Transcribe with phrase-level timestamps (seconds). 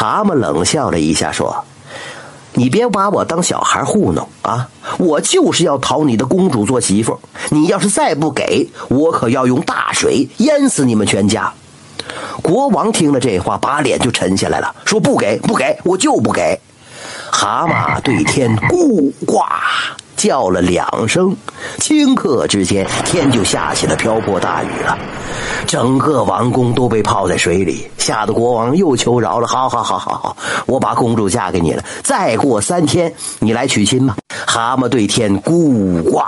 [0.00, 1.62] 蛤蟆冷笑了一下，说
[2.56, 4.66] ：“你别把我当小孩糊弄啊！
[4.98, 7.20] 我就是要讨你的公主做媳妇。
[7.50, 11.52] 你要是再不给我，可要用大水淹死你们全家。”
[12.40, 16.58] 国王听了这话，把脸就沉下来了，说：“不给，不给，我就不给。”
[17.30, 19.42] 蛤蟆对天咕呱
[20.20, 21.34] 叫了两声，
[21.78, 24.98] 顷刻之间，天就下起了瓢泼大雨了，
[25.66, 34.14] 整个王宫都被泡在水里，吓得国王又求饶了：“好好好好好，我把公主嫁给你了，再过三天你来娶亲吧。”
[34.46, 36.22] 蛤蟆对天咕呱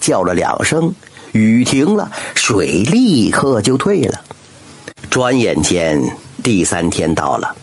[0.00, 0.92] 叫了两声，
[1.30, 4.20] 雨停了，水立刻就退了。
[5.08, 6.02] 转眼间，
[6.42, 7.54] 第三天到了。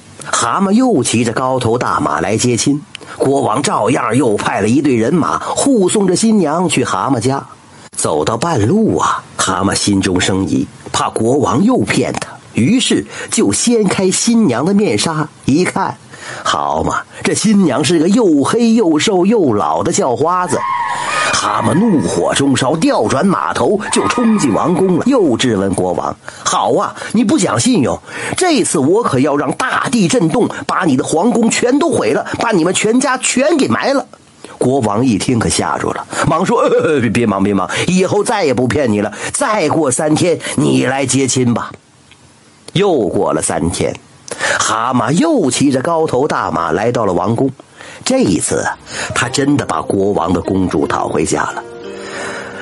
[0.44, 2.82] 蛤蟆又骑着高头大马来接亲，
[3.18, 7.42] 国王照样又派了一队人马护送着新娘去蛤蟆家。
[7.96, 15.96] 走到半路啊，蛤蟆心中生疑，怕国王又骗他，于是就掀开新娘的面纱，一看，
[16.44, 20.60] 好嘛，这新娘是个又黑又瘦又老的叫花子。
[21.44, 28.00] 蛤蟆怒火中烧，调转马头就冲进王宫了，又质问国王：“好啊，你不讲信用，
[28.38, 34.08] 这次我可要让大地震动，把你的皇宫全都毁了，把你们全家全给埋了。”
[34.58, 39.12] 国王一听可吓住了，忙说：“呃，别别忙别忙，以后再也不骗你了。
[39.34, 41.74] 再过三天，你来接亲吧。”
[42.72, 43.94] 又过了三天，
[44.58, 47.50] 蛤蟆又骑着高头大马来到了王宫。
[48.04, 48.66] 这一次，
[49.16, 51.64] 他真的把国王的公主讨回家了。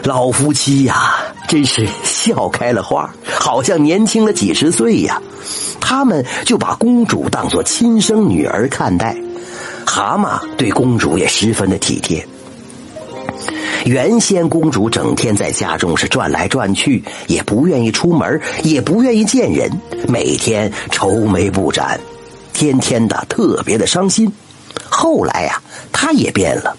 [0.04, 1.14] 老夫妻呀，
[1.48, 5.22] 真是笑开了花，好像年轻了几十岁呀。
[5.80, 9.16] 他们就把公主当作亲生女儿看待。
[9.86, 12.26] 蛤蟆对公主也十分的体贴。
[13.86, 19.70] 原先公主整天在家中是转来转去，也不愿意出门，也不愿意见人，
[20.08, 22.00] 每天愁眉不展，
[22.54, 24.32] 天天的特别的伤心。
[24.89, 26.75] 后来呀，他也变了。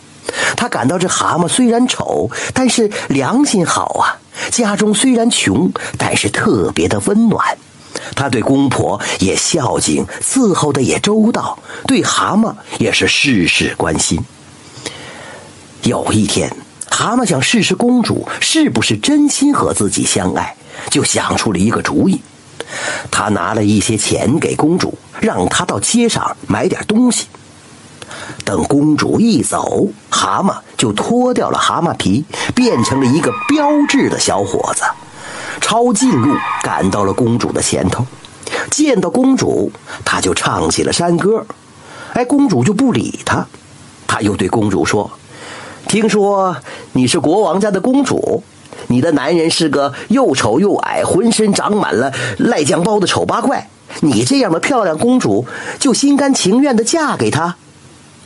[0.57, 4.19] 他感到这蛤蟆虽然丑，但是良心好啊。
[4.51, 7.57] 家中虽然穷，但是特别的温暖。
[8.17, 14.19] 他对公婆也孝敬，伺候的也周到，对蛤蟆也是事事关心。
[15.83, 16.51] 有一天，
[16.89, 20.57] 蛤蟆想试试公主是不是真心和自己相爱，
[20.91, 22.23] 就想出了一个主意。
[23.11, 27.27] 他拿了一些钱给公主，让她到街上买点东西。
[28.45, 32.25] 等公主一走，蛤蟆就脱掉了蛤蟆皮，
[32.55, 34.83] 变成了一个标致的小伙子，
[35.61, 38.05] 抄近路赶到了公主的前头。
[38.71, 39.73] 见到公主，
[40.05, 41.47] 他就唱起了山歌。
[42.13, 43.47] 哎，公主就不理他。
[44.07, 45.11] 他又对公主说
[45.89, 46.55] ：“听说
[46.93, 48.43] 你是国王家的公主，
[48.89, 53.71] 你的男人是个又丑又矮、浑身长满了赖酱包的丑八怪。
[54.01, 55.47] 你这样的漂亮公主，
[55.79, 57.57] 就心甘情愿的嫁给他？”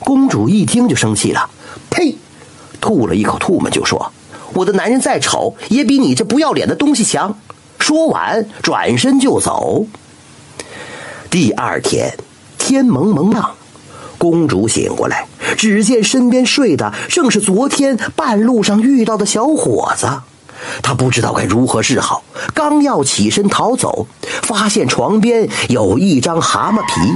[0.00, 1.48] 公主一听就生气了，
[1.90, 2.16] 呸！
[2.80, 4.12] 吐了一口唾沫就说
[4.54, 7.36] ：“我的男人再丑，也比你这不要脸的东西强。”
[7.78, 9.86] 说完，转身就走。
[11.30, 12.16] 第二天，
[12.58, 13.50] 天蒙蒙亮，
[14.18, 20.08] 公主醒过来，只见身边睡的正是昨天半路上遇到的小伙子，
[20.82, 22.22] 她不知道该如何是好，
[22.54, 24.06] 刚要起身逃走，
[24.42, 27.12] 发现床边有一张蛤蟆皮，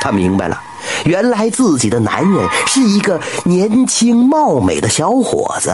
[0.00, 0.60] 她明白了。
[1.04, 5.72] 原来自己的男人是一个年轻貌美的小伙子，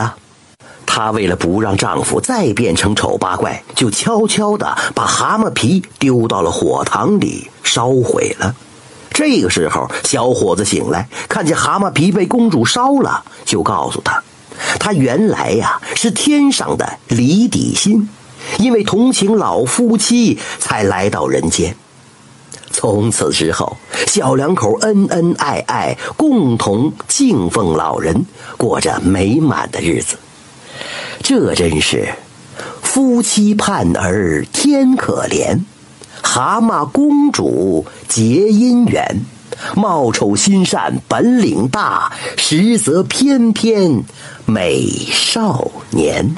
[0.84, 8.54] 她为了不让丈夫再变成丑八怪，就悄悄地把蛤蟆皮丢到了火塘里烧毁了。
[9.12, 14.22] 这个时候，小伙子醒来，看见蛤蟆皮被公主烧了，就告诉他，
[14.78, 18.08] 他原来呀是天上的李底薪，
[18.58, 21.76] 因为同情老夫妻才来到人间。
[22.80, 23.76] 从此之后，
[24.06, 28.24] 小两口恩恩爱爱，共同敬奉老人，
[28.56, 30.16] 过着美满的日子。
[31.22, 32.08] 这真是
[32.80, 35.60] 夫妻盼儿天可怜，
[36.22, 39.26] 蛤蟆公主结姻缘。
[39.76, 44.02] 貌丑心善本领大，实则翩翩
[44.46, 46.34] 美少年。